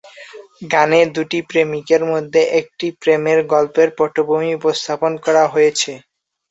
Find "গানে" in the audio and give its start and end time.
0.71-0.99